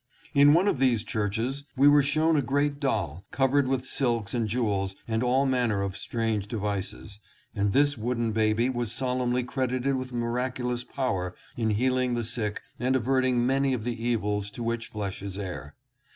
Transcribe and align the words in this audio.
In 0.33 0.55
one 0.55 0.67
of 0.67 0.79
these 0.79 1.03
churches 1.03 1.63
we 1.77 1.87
were 1.87 2.01
shown 2.01 2.35
a 2.35 2.41
great 2.41 2.79
doll, 2.79 3.23
covered 3.29 3.67
with 3.67 3.85
silks 3.85 4.33
and 4.33 4.47
jewels 4.47 4.95
and 5.07 5.21
all 5.21 5.45
manner 5.45 5.83
of 5.83 5.95
strange 5.95 6.47
devices, 6.47 7.19
and 7.53 7.71
this 7.71 7.99
wooden 7.99 8.31
baby 8.31 8.67
was 8.67 8.91
solemnly 8.91 9.43
credited 9.43 9.95
with 9.97 10.11
miraculous 10.11 10.83
power 10.83 11.35
in 11.55 11.69
healing 11.69 12.15
the 12.15 12.23
sick 12.23 12.61
and 12.79 12.95
averting 12.95 13.45
many 13.45 13.73
of 13.75 13.83
the 13.83 14.03
evils 14.03 14.49
to 14.49 14.63
which 14.63 14.87
flesh 14.87 15.21
is 15.21 15.37
heir. 15.37 15.75